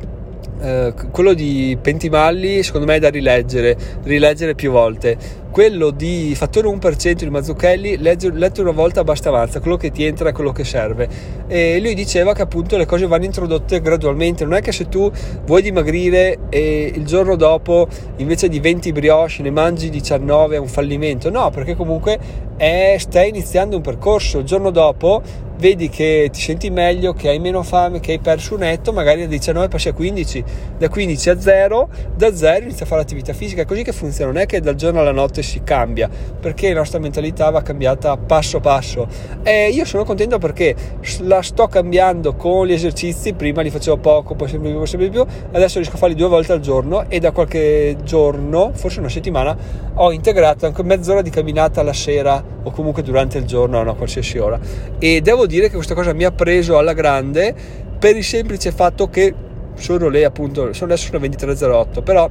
eh, 0.59 0.93
quello 1.11 1.33
di 1.33 1.77
Pentimalli 1.79 2.63
secondo 2.63 2.87
me 2.87 2.95
è 2.95 2.99
da 2.99 3.09
rileggere, 3.09 3.77
rileggere 4.03 4.55
più 4.55 4.71
volte. 4.71 5.45
Quello 5.51 5.89
di 5.89 6.33
fattore 6.35 6.67
1% 6.67 7.13
di 7.13 7.29
Mazzucchelli, 7.29 7.97
letto 7.97 8.61
una 8.61 8.71
volta 8.71 9.03
basta 9.03 9.29
avanza, 9.29 9.59
quello 9.59 9.75
che 9.75 9.89
ti 9.89 10.03
entra 10.03 10.29
è 10.29 10.31
quello 10.31 10.51
che 10.51 10.63
serve. 10.63 11.07
E 11.47 11.79
lui 11.79 11.95
diceva 11.95 12.33
che 12.33 12.43
appunto 12.43 12.77
le 12.77 12.85
cose 12.85 13.07
vanno 13.07 13.25
introdotte 13.25 13.81
gradualmente, 13.81 14.43
non 14.43 14.53
è 14.53 14.61
che 14.61 14.71
se 14.71 14.87
tu 14.87 15.11
vuoi 15.45 15.63
dimagrire 15.63 16.37
e 16.49 16.91
il 16.93 17.05
giorno 17.05 17.35
dopo 17.35 17.87
invece 18.17 18.49
di 18.49 18.59
20 18.59 18.91
brioche 18.91 19.41
ne 19.41 19.49
mangi 19.49 19.89
19 19.89 20.57
è 20.57 20.59
un 20.59 20.67
fallimento, 20.67 21.31
no, 21.31 21.49
perché 21.49 21.75
comunque 21.75 22.19
è, 22.55 22.95
stai 22.99 23.29
iniziando 23.29 23.77
un 23.77 23.81
percorso, 23.81 24.39
il 24.39 24.45
giorno 24.45 24.69
dopo 24.69 25.23
vedi 25.57 25.89
che 25.89 26.29
ti 26.31 26.39
senti 26.39 26.69
meglio, 26.69 27.13
che 27.13 27.29
hai 27.29 27.39
meno 27.39 27.63
fame, 27.63 27.99
che 27.99 28.13
hai 28.13 28.19
perso 28.19 28.55
un 28.55 28.63
etto, 28.63 28.93
magari 28.93 29.21
da 29.21 29.27
19 29.27 29.67
passi 29.67 29.89
a 29.89 29.93
15, 29.93 30.43
da 30.77 30.89
15 30.89 31.29
a 31.29 31.39
0, 31.39 31.89
da 32.15 32.35
0 32.35 32.65
inizi 32.65 32.83
a 32.83 32.85
fare 32.85 33.01
attività 33.01 33.33
fisica, 33.33 33.63
è 33.63 33.65
così 33.65 33.83
che 33.83 33.91
funziona, 33.91 34.31
non 34.31 34.41
è 34.41 34.45
che 34.45 34.61
dal 34.61 34.75
giorno 34.75 34.99
alla 34.99 35.11
notte 35.11 35.41
si 35.41 35.61
cambia, 35.63 36.09
perché 36.39 36.69
la 36.69 36.79
nostra 36.79 36.99
mentalità 36.99 37.49
va 37.49 37.61
cambiata 37.61 38.15
passo 38.17 38.59
passo. 38.59 39.07
E 39.43 39.69
io 39.69 39.85
sono 39.85 40.03
contento 40.03 40.37
perché 40.37 40.75
la 41.21 41.41
sto 41.41 41.67
cambiando 41.67 42.35
con 42.35 42.67
gli 42.67 42.73
esercizi, 42.73 43.33
prima 43.33 43.61
li 43.61 43.69
facevo 43.69 43.97
poco, 43.97 44.35
poi 44.35 44.47
sempre 44.47 44.69
più, 44.69 44.85
sempre 44.85 45.09
più, 45.09 45.25
adesso 45.51 45.79
riesco 45.79 45.95
a 45.95 45.99
farli 45.99 46.15
due 46.15 46.27
volte 46.27 46.51
al 46.51 46.59
giorno 46.59 47.09
e 47.09 47.19
da 47.19 47.31
qualche 47.31 47.97
giorno, 48.03 48.71
forse 48.73 48.99
una 48.99 49.09
settimana, 49.09 49.57
ho 49.95 50.11
integrato 50.11 50.67
anche 50.67 50.83
mezz'ora 50.83 51.23
di 51.23 51.31
camminata 51.31 51.81
la 51.81 51.93
sera 51.93 52.43
o 52.63 52.71
comunque 52.71 53.01
durante 53.01 53.37
il 53.37 53.45
giorno 53.45 53.79
a 53.79 53.81
una 53.81 53.93
qualsiasi 53.93 54.37
ora. 54.37 54.59
E 54.99 55.21
devo 55.21 55.46
dire 55.47 55.69
che 55.69 55.75
questa 55.75 55.95
cosa 55.95 56.13
mi 56.13 56.23
ha 56.23 56.31
preso 56.31 56.77
alla 56.77 56.93
grande 56.93 57.53
per 57.97 58.15
il 58.15 58.23
semplice 58.23 58.71
fatto 58.71 59.09
che 59.09 59.33
sono 59.75 60.07
lì 60.07 60.23
appunto, 60.23 60.73
sono 60.73 60.91
adesso 60.91 61.07
sono 61.11 61.25
23.08, 61.25 62.03
però 62.03 62.29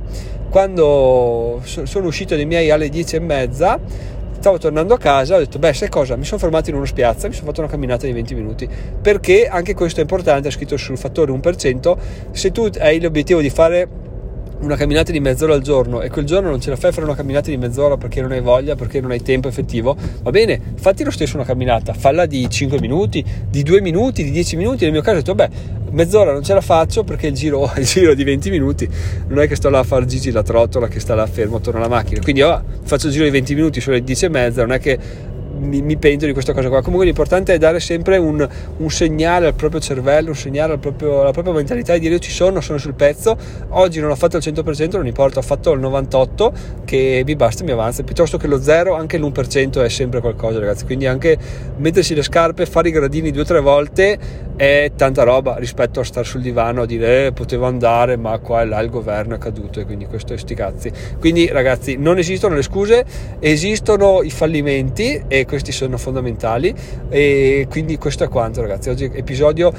quando 0.51 1.61
sono 1.65 2.07
uscito 2.07 2.35
dai 2.35 2.47
miei 2.47 2.71
alle 2.71 2.89
10 2.89 3.17
e 3.17 3.21
mezza 3.21 3.81
stavo 4.39 4.59
tornando 4.59 4.95
a 4.95 4.99
casa 4.99 5.37
ho 5.37 5.39
detto 5.39 5.59
beh 5.59 5.73
sai 5.73 5.89
cosa? 5.89 6.15
Mi 6.15 6.25
sono 6.25 6.39
fermato 6.39 6.71
in 6.71 6.77
uno 6.77 6.85
spiazza 6.85 7.27
mi 7.27 7.35
sono 7.35 7.47
fatto 7.47 7.61
una 7.61 7.71
camminata 7.71 8.07
di 8.07 8.13
20 8.13 8.35
minuti. 8.35 8.69
Perché 9.01 9.49
anche 9.49 9.75
questo 9.75 9.99
è 10.01 10.03
importante 10.03 10.49
è 10.49 10.51
scritto 10.51 10.77
sul 10.77 10.97
fattore 10.97 11.33
1% 11.33 11.97
se 12.31 12.53
tu 12.53 12.69
hai 12.79 13.01
l'obiettivo 13.01 13.41
di 13.41 13.51
fare 13.51 13.89
una 14.67 14.77
camminata 14.77 15.13
di 15.13 15.21
mezz'ora 15.21 15.55
al 15.55 15.63
giorno 15.63 16.03
e 16.03 16.11
quel 16.11 16.25
giorno 16.25 16.51
non 16.51 16.61
ce 16.61 16.71
la 16.71 16.77
fai 16.77 16.91
a 16.91 16.93
fare 16.93 17.07
una 17.07 17.15
camminata 17.15 17.51
di 17.51 17.57
mezz'ora 17.57 17.97
perché 17.97 18.21
non 18.21 18.33
hai 18.33 18.41
voglia, 18.41 18.75
perché 18.75 19.01
non 19.01 19.13
hai 19.13 19.23
tempo 19.23 19.49
effettivo, 19.49 19.97
va 20.23 20.31
bene, 20.31 20.61
fatti 20.75 21.05
lo 21.05 21.11
stesso 21.11 21.37
una 21.37 21.45
camminata, 21.45 21.95
falla 21.95 22.27
di 22.27 22.49
5 22.49 22.81
minuti, 22.81 23.25
di 23.49 23.63
2 23.63 23.81
minuti, 23.81 24.25
di 24.25 24.31
10 24.33 24.57
minuti. 24.57 24.85
Nel 24.85 24.93
mio 24.93 25.03
caso 25.03 25.19
ho 25.19 25.21
detto, 25.21 25.35
beh, 25.35 25.51
mezz'ora 25.91 26.33
non 26.33 26.43
ce 26.43 26.53
la 26.53 26.61
faccio 26.61 27.05
perché 27.05 27.29
il 27.29 27.35
giro, 27.35 27.71
il 27.79 27.85
giro 27.85 28.15
di 28.15 28.25
20 28.25 28.51
minuti 28.51 28.89
non 29.29 29.39
è 29.41 29.47
che 29.47 29.55
sto 29.55 29.71
là 29.71 29.79
a 29.79 29.85
fare 29.85 30.05
Gigi 30.05 30.31
la 30.31 30.43
trottola 30.43 30.89
che 30.89 31.01
sta 31.01 31.15
là 31.15 31.27
fermo 31.27 31.57
attorno 31.57 31.79
alla 31.79 31.89
macchina. 31.89 32.21
Quindi 32.21 32.43
oh, 32.43 32.63
faccio 32.83 33.07
il 33.07 33.13
giro 33.13 33.25
di 33.25 33.31
20 33.31 33.55
minuti, 33.55 33.81
sono 33.81 33.97
le 33.97 34.03
10 34.03 34.25
e 34.25 34.29
mezza, 34.29 34.61
non 34.63 34.73
è 34.73 34.81
che 34.81 34.99
mi, 35.59 35.83
mi, 35.83 35.97
pento 35.97 36.27
di 36.27 36.33
questa 36.33 36.53
cosa 36.53 36.69
qua. 36.69 36.83
Comunque 36.83 37.07
l'importante 37.07 37.55
è 37.55 37.59
dare 37.59 37.81
sempre 37.81 38.17
un, 38.17 38.47
un 38.77 38.91
segnale 38.91 39.47
al 39.47 39.55
proprio 39.55 39.81
cervello, 39.81 40.31
un 40.31 40.37
segnale 40.37 40.75
al 40.75 40.79
proprio, 40.79 41.21
alla 41.23 41.33
propria 41.33 41.55
mentalità 41.55 41.95
e 41.95 41.99
dire 41.99 42.15
io 42.15 42.21
ci 42.21 42.31
sono, 42.31 42.61
sono 42.61 42.79
sul 42.79 42.95
pezzo, 42.95 43.37
oggi 43.71 44.01
non 44.01 44.11
ho 44.11 44.17
fatto 44.17 44.37
il 44.37 44.43
100%, 44.45 44.97
non 44.97 45.07
importa, 45.07 45.39
ho 45.39 45.43
fatto 45.43 45.73
il 45.73 45.81
98% 45.81 46.53
che 46.85 47.23
mi 47.27 47.37
basta 47.37 47.65
mi 47.65 47.73
avanza, 47.73 48.03
piuttosto 48.03 48.39
che 48.39 48.47
lo 48.47 48.61
0, 48.61 48.95
anche 48.95 49.19
l'1% 49.19 49.83
è 49.83 49.89
sempre 49.89 50.21
qualcosa 50.21 50.59
ragazzi, 50.59 50.85
quindi 50.85 51.07
anche 51.07 51.37
mettersi 51.77 52.15
le 52.15 52.23
scarpe, 52.23 52.65
fare 52.67 52.89
i 52.89 52.93
gradini 52.93 53.31
due 53.31 53.43
o 53.43 53.45
tre 53.45 53.61
volte 53.61 54.19
è 54.57 54.93
tanta 54.97 55.23
roba 55.23 55.57
rispetto 55.59 56.01
a 56.01 56.05
stare 56.05 56.27
sul 56.27 56.41
divano 56.41 56.83
a 56.83 56.87
dire 56.87 57.27
eh, 57.27 57.33
potevo 57.33 57.67
andare 57.67 58.17
ma 58.17 58.39
qua 58.39 58.63
e 58.63 58.65
là 58.65 58.81
il 58.81 58.89
governo 58.89 59.35
è 59.35 59.39
caduto 59.39 59.81
e 59.81 59.85
quindi 59.85 60.07
questo 60.07 60.33
è 60.33 60.39
sti 60.39 60.55
cazzi. 60.55 60.91
Quindi 61.19 61.47
ragazzi 61.49 61.97
non 61.97 62.17
esistono 62.17 62.55
le 62.55 62.63
scuse, 62.63 63.05
esistono 63.39 64.23
i 64.23 64.31
fallimenti 64.31 65.25
e 65.29 65.45
questi 65.45 65.73
sono 65.73 65.99
fondamentali. 65.99 66.75
E 67.11 67.67
quindi 67.69 67.99
questo 67.99 68.25
è 68.25 68.29
quanto 68.29 68.63
ragazzi. 68.63 68.89
Oggi 68.89 69.11
episodio 69.13 69.73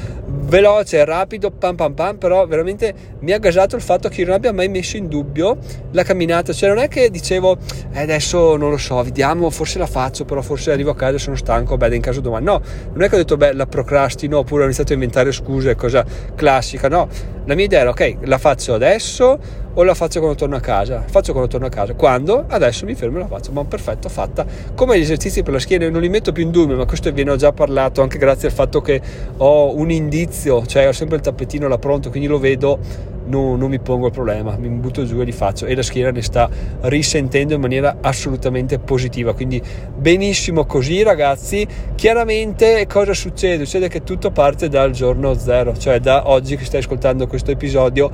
veloce 0.48 1.04
rapido 1.04 1.52
pam 1.52 1.76
pam 1.76 1.94
pam 1.94 2.18
però 2.18 2.46
veramente 2.46 2.94
mi 3.20 3.34
ha 3.34 3.38
gasato 3.38 3.76
il 3.76 3.82
fatto 3.82 4.08
che 4.08 4.22
io 4.22 4.28
non 4.28 4.36
abbia 4.36 4.54
mai 4.54 4.70
messo 4.70 4.96
in 4.96 5.08
dubbio 5.08 5.58
la 5.92 6.04
camminata. 6.04 6.54
Cioè 6.54 6.70
non 6.70 6.78
è 6.78 6.88
che 6.88 7.10
dicevo 7.10 7.58
eh, 7.94 8.02
adesso 8.02 8.56
non 8.58 8.70
lo 8.70 8.78
so 8.78 9.02
vediamo 9.02 9.50
forse 9.50 9.80
la 9.80 9.88
faccio 9.88 10.24
però 10.24 10.42
forse 10.44 10.72
arrivo 10.72 10.92
a 10.92 10.96
casa 10.96 11.18
sono 11.18 11.36
stanco 11.36 11.78
beh 11.78 11.96
in 11.96 12.02
caso 12.02 12.22
domani. 12.22 12.46
No 12.46 12.62
non 12.94 13.02
è 13.02 13.10
che 13.10 13.16
ho 13.16 13.18
detto 13.18 13.38
beh 13.38 13.54
la 13.54 13.66
procrastino 13.66 14.38
oppure 14.38 14.67
iniziato 14.68 14.92
a 14.92 14.96
inventare 14.96 15.32
scuse 15.32 15.76
cosa 15.76 16.06
classica 16.36 16.88
no 16.88 17.08
la 17.46 17.56
mia 17.56 17.66
idea 17.66 17.82
era 17.82 17.90
ok 17.90 18.18
la 18.22 18.38
faccio 18.38 18.74
adesso 18.74 19.66
o 19.78 19.84
la 19.84 19.94
faccio 19.94 20.20
quando 20.20 20.36
torno 20.36 20.56
a 20.56 20.60
casa? 20.60 21.04
Faccio 21.06 21.34
quando 21.34 21.52
torno 21.52 21.68
a 21.68 21.70
casa. 21.70 21.94
Quando? 21.94 22.46
Adesso 22.48 22.86
mi 22.86 22.96
fermo 22.96 23.18
e 23.18 23.20
la 23.20 23.28
faccio. 23.28 23.52
Ma 23.52 23.64
perfetto, 23.64 24.10
fatta. 24.10 24.44
Come 24.74 24.98
gli 24.98 25.04
esercizi 25.04 25.44
per 25.44 25.54
la 25.54 25.60
schiena, 25.60 25.88
non 25.88 26.02
li 26.02 26.10
metto 26.10 26.32
più 26.32 26.42
in 26.42 26.50
dubbio, 26.50 26.76
ma 26.76 26.86
questo 26.86 27.14
ve 27.14 27.24
ne 27.24 27.30
ho 27.30 27.36
già 27.36 27.52
parlato 27.52 28.02
anche 28.02 28.18
grazie 28.18 28.48
al 28.48 28.56
fatto 28.56 28.82
che 28.82 29.00
ho 29.38 29.76
un 29.76 29.92
indizio, 29.92 30.66
cioè 30.66 30.88
ho 30.88 30.92
sempre 30.94 31.18
il 31.18 31.22
tappetino 31.22 31.68
là 31.68 31.78
pronto, 31.78 32.10
quindi 32.10 32.28
lo 32.28 32.40
vedo, 32.40 32.80
non, 33.28 33.58
non 33.58 33.70
mi 33.70 33.80
pongo 33.80 34.08
il 34.08 34.12
problema, 34.12 34.56
mi 34.58 34.68
butto 34.70 35.06
giù 35.06 35.20
e 35.22 35.26
li 35.26 35.32
faccio. 35.32 35.66
E 35.66 35.76
la 35.76 35.82
schiena 35.82 36.12
ne 36.12 36.22
sta 36.22 36.50
risentendo 36.82 37.54
in 37.54 37.62
maniera 37.62 37.98
assolutamente 38.02 38.80
positiva. 38.80 39.34
Quindi 39.34 39.62
benissimo 39.96 40.66
così, 40.66 41.04
ragazzi. 41.04 41.68
Chiaramente 41.96 42.86
cosa 42.88 43.14
succede? 43.14 43.66
Succede 43.66 43.88
che 43.88 44.04
tutto 44.04 44.32
parte 44.32 44.70
dal 44.70 44.92
giorno 44.92 45.34
zero, 45.34 45.78
cioè 45.78 46.00
da 46.00 46.30
oggi 46.30 46.56
che 46.56 46.66
stai 46.66 46.80
ascoltando 46.80 47.28
questo 47.28 47.52
episodio 47.52 48.12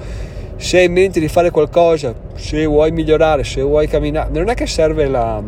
se 0.55 0.77
hai 0.77 0.85
in 0.85 0.93
mente 0.93 1.19
di 1.19 1.27
fare 1.27 1.49
qualcosa, 1.49 2.13
se 2.35 2.65
vuoi 2.65 2.91
migliorare, 2.91 3.43
se 3.43 3.61
vuoi 3.61 3.87
camminare, 3.87 4.29
non 4.31 4.47
è 4.49 4.53
che 4.53 4.65
serve 4.65 5.07
la, 5.07 5.43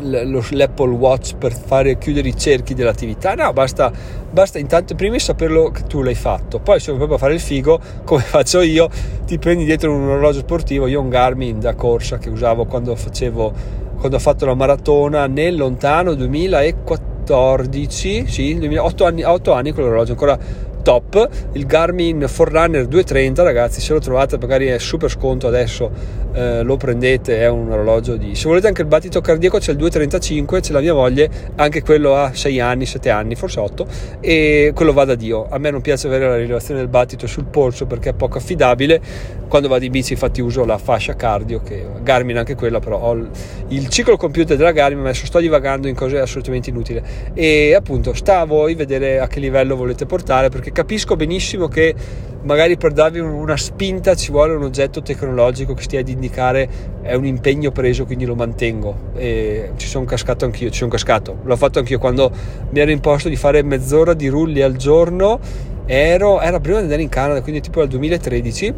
l'Apple 0.00 0.90
Watch 0.90 1.36
per 1.36 1.52
fare 1.52 1.98
chiudere 1.98 2.28
i 2.28 2.36
cerchi 2.36 2.74
dell'attività, 2.74 3.34
no, 3.34 3.52
basta, 3.52 3.92
basta 4.30 4.58
intanto 4.58 4.94
prima 4.94 5.18
saperlo 5.18 5.70
che 5.70 5.84
tu 5.84 6.02
l'hai 6.02 6.14
fatto, 6.14 6.58
poi 6.58 6.78
se 6.78 6.86
vuoi 6.86 6.98
proprio 6.98 7.18
fare 7.18 7.34
il 7.34 7.40
figo, 7.40 7.80
come 8.04 8.22
faccio 8.22 8.60
io, 8.60 8.88
ti 9.24 9.38
prendi 9.38 9.64
dietro 9.64 9.92
un 9.92 10.08
orologio 10.08 10.40
sportivo, 10.40 10.86
io 10.86 11.00
ho 11.00 11.02
un 11.02 11.08
Garmin 11.08 11.60
da 11.60 11.74
corsa 11.74 12.18
che 12.18 12.28
usavo 12.28 12.66
quando 12.66 12.94
facevo, 12.94 13.52
quando 13.98 14.16
ho 14.16 14.20
fatto 14.20 14.46
la 14.46 14.54
maratona 14.54 15.26
nel 15.26 15.56
lontano 15.56 16.14
2014, 16.14 18.26
sì, 18.26 18.58
2008 18.58 19.04
anni, 19.04 19.22
8 19.22 19.52
anni 19.52 19.72
quell'orologio 19.72 20.12
ancora 20.12 20.38
top 20.86 21.28
il 21.54 21.66
Garmin 21.66 22.26
Forerunner 22.28 22.86
230 22.86 23.42
ragazzi 23.42 23.80
se 23.80 23.92
lo 23.92 23.98
trovate 23.98 24.38
magari 24.38 24.66
è 24.66 24.78
super 24.78 25.10
sconto 25.10 25.48
adesso 25.48 25.90
eh, 26.32 26.62
lo 26.62 26.76
prendete 26.76 27.40
è 27.40 27.48
un 27.48 27.72
orologio 27.72 28.14
di 28.14 28.36
se 28.36 28.46
volete 28.46 28.68
anche 28.68 28.82
il 28.82 28.86
battito 28.86 29.20
cardiaco 29.20 29.58
c'è 29.58 29.72
il 29.72 29.78
235 29.78 30.60
c'è 30.60 30.72
la 30.72 30.80
mia 30.80 30.94
moglie 30.94 31.28
anche 31.56 31.82
quello 31.82 32.14
ha 32.14 32.30
6 32.32 32.60
anni 32.60 32.86
7 32.86 33.10
anni 33.10 33.34
forse 33.34 33.58
8 33.58 33.86
e 34.20 34.72
quello 34.74 34.92
va 34.92 35.04
da 35.04 35.14
dio. 35.14 35.46
A 35.48 35.58
me 35.58 35.70
non 35.70 35.80
piace 35.80 36.06
avere 36.06 36.28
la 36.28 36.36
rilevazione 36.36 36.80
del 36.80 36.88
battito 36.88 37.26
sul 37.26 37.44
polso 37.44 37.86
perché 37.86 38.10
è 38.10 38.14
poco 38.14 38.38
affidabile. 38.38 39.00
Quando 39.48 39.68
vado 39.68 39.84
in 39.84 39.92
bici 39.92 40.12
infatti 40.12 40.40
uso 40.40 40.64
la 40.64 40.78
fascia 40.78 41.14
cardio 41.14 41.60
che 41.60 41.86
Garmin 42.02 42.36
anche 42.38 42.54
quella 42.56 42.80
però 42.80 42.98
ho 42.98 43.28
il 43.68 43.88
ciclo 43.88 44.16
computer 44.16 44.56
della 44.56 44.72
Garmin 44.72 45.02
ma 45.02 45.10
adesso 45.10 45.26
sto 45.26 45.38
divagando 45.38 45.88
in 45.88 45.94
cose 45.94 46.18
assolutamente 46.18 46.70
inutili. 46.70 47.02
E 47.34 47.74
appunto 47.74 48.14
sta 48.14 48.40
a 48.40 48.44
voi 48.44 48.74
vedere 48.74 49.20
a 49.20 49.26
che 49.26 49.40
livello 49.40 49.76
volete 49.76 50.06
portare 50.06 50.48
perché 50.48 50.72
capisco 50.76 51.16
benissimo 51.16 51.68
che 51.68 51.94
magari 52.42 52.76
per 52.76 52.92
darvi 52.92 53.18
una 53.18 53.56
spinta 53.56 54.14
ci 54.14 54.30
vuole 54.30 54.52
un 54.52 54.62
oggetto 54.62 55.00
tecnologico 55.00 55.72
che 55.72 55.82
stia 55.82 56.00
ad 56.00 56.08
indicare 56.08 56.68
è 57.00 57.14
un 57.14 57.24
impegno 57.24 57.70
preso 57.70 58.04
quindi 58.04 58.26
lo 58.26 58.34
mantengo. 58.34 59.12
E 59.16 59.70
ci 59.76 59.86
sono 59.86 60.04
cascato 60.04 60.44
anch'io 60.44 60.68
ci 60.68 60.76
sono 60.76 60.90
cascato. 60.90 61.38
L'ho 61.44 61.56
fatto 61.56 61.78
anch'io 61.78 61.98
quando 61.98 62.30
mi 62.68 62.78
ero 62.78 62.90
imposto 62.90 63.30
di 63.30 63.36
fare 63.36 63.62
mezz'ora 63.62 64.12
di 64.12 64.28
rulli 64.28 64.60
al 64.60 64.76
giorno. 64.76 65.40
Ero, 65.86 66.42
era 66.42 66.60
prima 66.60 66.76
di 66.76 66.82
andare 66.84 67.00
in 67.00 67.08
Canada 67.08 67.40
quindi 67.40 67.62
tipo 67.62 67.80
al 67.80 67.88
2013 67.88 68.74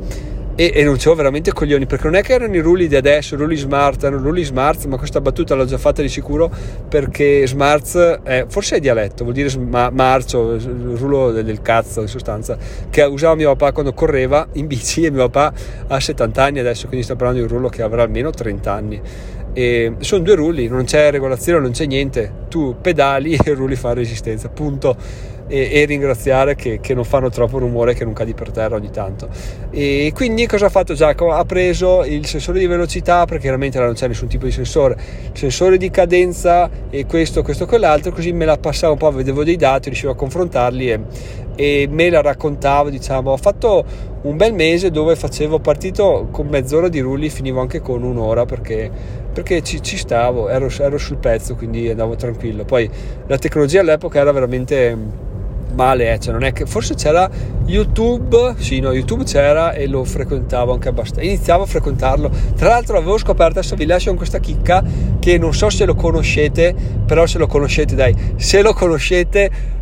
e, 0.60 0.72
e 0.74 0.82
non 0.82 0.96
c'ho 0.96 1.14
veramente 1.14 1.52
coglioni 1.52 1.86
perché 1.86 2.06
non 2.06 2.16
è 2.16 2.20
che 2.20 2.32
erano 2.32 2.56
i 2.56 2.58
rulli 2.58 2.88
di 2.88 2.96
adesso, 2.96 3.36
i 3.36 3.38
rulli 3.38 3.54
smart, 3.54 4.02
erano 4.02 4.20
rulli 4.20 4.42
smart, 4.42 4.86
ma 4.86 4.96
questa 4.96 5.20
battuta 5.20 5.54
l'ho 5.54 5.64
già 5.64 5.78
fatta 5.78 6.02
di 6.02 6.08
sicuro 6.08 6.50
perché 6.88 7.46
smart 7.46 8.22
è, 8.24 8.44
forse 8.48 8.78
è 8.78 8.80
dialetto, 8.80 9.22
vuol 9.22 9.36
dire 9.36 9.50
sma, 9.50 9.88
marcio, 9.90 10.54
il 10.54 10.96
rullo 10.96 11.30
del, 11.30 11.44
del, 11.44 11.62
cazzo 11.62 12.00
in 12.00 12.08
sostanza, 12.08 12.58
che 12.90 13.02
usava 13.02 13.36
mio 13.36 13.54
papà 13.54 13.70
quando 13.70 13.92
correva 13.92 14.48
in 14.54 14.66
bici 14.66 15.04
e 15.04 15.12
mio 15.12 15.28
papà 15.28 15.52
ha 15.86 16.00
70 16.00 16.42
anni 16.42 16.58
adesso, 16.58 16.88
quindi 16.88 17.04
sto 17.04 17.14
parlando 17.14 17.40
di 17.40 17.46
un 17.46 17.56
rullo 17.56 17.68
che 17.68 17.82
avrà 17.82 18.02
almeno 18.02 18.30
30 18.30 18.72
anni. 18.72 19.00
E 19.52 19.94
sono 20.00 20.24
due 20.24 20.34
rulli, 20.34 20.66
non 20.66 20.82
c'è 20.82 21.12
regolazione, 21.12 21.60
non 21.60 21.70
c'è 21.70 21.86
niente, 21.86 22.32
tu 22.48 22.74
pedali 22.80 23.38
e 23.40 23.54
rulli 23.54 23.76
fa 23.76 23.92
resistenza, 23.92 24.48
punto 24.48 24.96
e, 25.48 25.70
e 25.72 25.84
ringraziare 25.86 26.54
che, 26.54 26.78
che, 26.80 26.94
non 26.94 27.04
fanno 27.04 27.30
troppo 27.30 27.58
rumore 27.58 27.94
che 27.94 28.04
non 28.04 28.12
cadi 28.12 28.34
per 28.34 28.50
terra 28.50 28.76
ogni 28.76 28.90
tanto. 28.90 29.28
E 29.70 30.12
quindi 30.14 30.46
cosa 30.46 30.66
ha 30.66 30.68
fatto 30.68 30.94
Giacomo? 30.94 31.32
ha 31.32 31.44
preso 31.44 32.04
il 32.04 32.26
sensore 32.26 32.58
di 32.58 32.66
velocità 32.66 33.24
perché 33.24 33.42
chiaramente 33.42 33.78
non 33.78 33.94
c'è 33.94 34.06
nessun 34.06 34.28
tipo 34.28 34.44
di 34.44 34.52
sensore. 34.52 34.96
Il 35.32 35.38
sensore 35.38 35.78
di 35.78 35.90
cadenza 35.90 36.70
e 36.90 37.06
questo, 37.06 37.42
questo, 37.42 37.66
quell'altro 37.66 38.12
così 38.12 38.32
me 38.32 38.44
la 38.44 38.58
passavo 38.58 38.92
un 38.92 38.98
po' 38.98 39.10
vedevo 39.10 39.42
dei 39.42 39.56
dati 39.56 39.88
riuscivo 39.88 40.12
a 40.12 40.14
confrontarli 40.14 40.90
e, 40.90 41.00
e 41.56 41.88
me 41.90 42.10
la 42.10 42.20
raccontavo 42.20 42.90
diciamo. 42.90 43.30
Ho 43.30 43.36
fatto 43.36 43.84
un 44.22 44.36
bel 44.36 44.52
mese 44.52 44.90
dove 44.90 45.16
facevo 45.16 45.60
partito 45.60 46.28
con 46.30 46.48
mezz'ora 46.48 46.88
di 46.88 47.00
rulli 47.00 47.30
finivo 47.30 47.60
anche 47.60 47.80
con 47.80 48.02
un'ora 48.02 48.44
perché, 48.44 48.90
perché 49.32 49.62
ci, 49.62 49.80
ci, 49.80 49.96
stavo 49.96 50.48
ero, 50.48 50.68
ero 50.78 50.98
sul 50.98 51.18
pezzo 51.18 51.54
quindi 51.54 51.88
andavo 51.88 52.16
tranquillo. 52.16 52.64
Poi 52.64 52.90
la 53.26 53.38
tecnologia 53.38 53.80
all'epoca 53.80 54.18
era 54.18 54.32
veramente 54.32 55.26
male, 55.74 56.12
eh, 56.12 56.18
cioè 56.18 56.32
non 56.32 56.44
è 56.44 56.52
che 56.52 56.66
forse 56.66 56.94
c'era 56.94 57.28
YouTube, 57.66 58.54
sì, 58.58 58.80
no, 58.80 58.92
YouTube 58.92 59.24
c'era 59.24 59.72
e 59.72 59.86
lo 59.86 60.04
frequentavo 60.04 60.72
anche 60.72 60.88
abbastanza. 60.88 61.22
Iniziavo 61.22 61.62
a 61.62 61.66
frequentarlo. 61.66 62.30
Tra 62.56 62.68
l'altro 62.68 62.96
avevo 62.96 63.18
scoperto, 63.18 63.58
adesso 63.58 63.76
vi 63.76 63.86
lascio 63.86 64.08
con 64.08 64.16
questa 64.16 64.38
chicca 64.38 64.82
che 65.18 65.38
non 65.38 65.54
so 65.54 65.70
se 65.70 65.84
lo 65.84 65.94
conoscete, 65.94 66.74
però 67.06 67.26
se 67.26 67.38
lo 67.38 67.46
conoscete, 67.46 67.94
dai, 67.94 68.14
se 68.36 68.62
lo 68.62 68.72
conoscete 68.72 69.76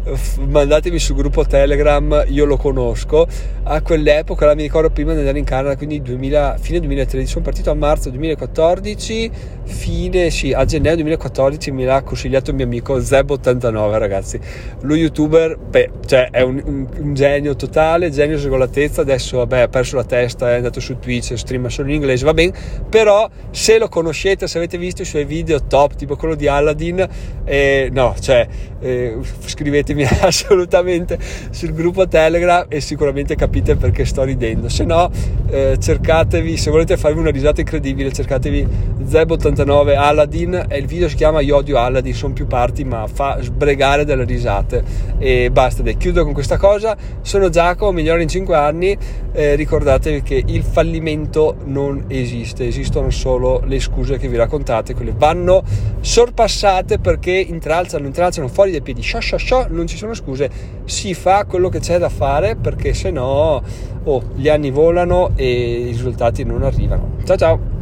mandatemi 0.47 0.99
sul 0.99 1.17
gruppo 1.17 1.45
Telegram, 1.45 2.25
io 2.29 2.45
lo 2.45 2.57
conosco. 2.57 3.27
A 3.65 3.83
quell'epoca, 3.83 4.47
la 4.47 4.55
mi 4.55 4.63
ricordo 4.63 4.91
prima 4.91 5.13
di 5.13 5.19
andare 5.19 5.39
in 5.39 5.45
Canada, 5.45 5.77
quindi 5.77 6.01
2000, 6.01 6.57
fine 6.61 6.79
2013, 6.79 7.29
sono 7.29 7.45
partito 7.45 7.71
a 7.71 7.75
marzo 7.75 8.11
2014, 8.11 9.31
fine, 9.65 10.31
sì, 10.31 10.53
a 10.53 10.65
gennaio 10.65 10.95
2014 10.97 11.71
mi 11.73 11.85
l'ha 11.85 12.03
consigliato 12.03 12.51
il 12.51 12.57
mio 12.57 12.67
amico 12.67 12.99
Zeb89, 12.99 13.99
ragazzi. 13.99 14.41
Lo 14.83 14.95
youtuber, 14.95 15.59
beh, 15.77 15.91
cioè 16.07 16.31
è 16.31 16.41
un, 16.41 16.63
un, 16.65 16.87
un 17.01 17.15
genio 17.15 17.55
totale, 17.55 18.11
genio 18.11 18.39
sgolatezza, 18.39 19.03
adesso 19.03 19.37
vabbè 19.39 19.61
ha 19.61 19.69
perso 19.69 19.97
la 19.97 20.05
testa, 20.05 20.51
è 20.51 20.55
andato 20.55 20.81
su 20.81 20.99
Twitch, 20.99 21.35
streama 21.37 21.69
solo 21.69 21.89
in 21.89 21.97
inglese, 21.97 22.25
va 22.25 22.33
bene, 22.33 22.53
però 22.89 23.29
se 23.51 23.77
lo 23.77 23.89
conoscete, 23.89 24.47
se 24.47 24.57
avete 24.57 24.79
visto 24.79 25.03
i 25.03 25.05
suoi 25.05 25.27
video 25.27 25.63
top, 25.63 25.95
tipo 25.95 26.17
quello 26.17 26.35
di 26.35 26.49
Aladdin, 26.49 27.07
eh, 27.45 27.91
no, 27.93 28.15
cioè 28.19 28.47
eh, 28.81 29.19
scrivetemi 29.45 30.05
assolutamente 30.23 31.19
sul 31.51 31.73
gruppo 31.73 32.09
Telegram 32.09 32.65
e 32.69 32.81
sicuramente 32.81 33.35
capite 33.35 33.77
perché 33.77 34.05
sto 34.05 34.23
ridendo. 34.23 34.69
Se 34.69 34.85
no, 34.85 35.11
eh, 35.49 35.77
cercatevi, 35.79 36.57
se 36.57 36.71
volete 36.71 36.97
farvi 36.97 37.19
una 37.19 37.31
risata 37.31 37.61
incredibile, 37.61 38.13
cercatevi 38.13 38.67
Zeb89 39.07 39.97
Aladdin 39.97 40.67
il 40.71 40.87
video 40.87 41.09
si 41.09 41.17
chiama 41.17 41.41
Io 41.41 41.57
odio 41.57 41.79
Aladdin, 41.79 42.15
sono 42.15 42.33
più 42.33 42.47
parti 42.47 42.85
ma 42.85 43.07
fa 43.07 43.39
sbregare 43.41 44.05
delle 44.05 44.25
risate. 44.25 44.83
E 45.19 45.51
basta, 45.67 45.83
dai, 45.83 45.97
chiudo 45.97 46.23
con 46.23 46.33
questa 46.33 46.57
cosa. 46.57 46.97
Sono 47.23 47.49
Giacomo, 47.49 47.91
migliore 47.91 48.23
in 48.23 48.29
5 48.29 48.55
anni, 48.55 48.97
eh, 49.33 49.57
ricordatevi 49.57 50.23
che 50.23 50.43
il 50.47 50.63
fallimento 50.63 51.57
non 51.65 52.05
esiste, 52.09 52.67
esistono 52.67 53.11
solo 53.11 53.61
le 53.65 53.81
scuse 53.81 54.17
che 54.17 54.29
vi 54.29 54.37
raccontate, 54.37 54.95
quelle 54.95 55.13
vanno 55.17 55.65
sorpassate 56.01 56.99
perché 56.99 57.33
intralciano, 57.33 58.07
intralciano 58.07 58.49
fuori 58.49 58.71
dai 58.71 58.83
piedi, 58.83 59.01
sciò, 59.01 59.19
sciò, 59.19 59.37
sciò, 59.37 59.67
non 59.69 59.87
ci 59.87 59.97
sono 59.97 60.15
scuse, 60.15 60.49
si 60.85 61.15
fa 61.15 61.45
quello 61.45 61.69
che 61.69 61.81
c'è 61.81 61.99
da 61.99 62.09
fare 62.09 62.55
perché 62.55 62.95
se 62.95 63.11
no 63.11 63.63
oh, 64.05 64.23
gli 64.35 64.49
anni 64.49 64.71
volano 64.71 65.33
e 65.35 65.81
i 65.81 65.85
risultati 65.87 66.45
non 66.45 66.63
arrivano. 66.63 67.17
Ciao 67.25 67.37
ciao! 67.37 67.76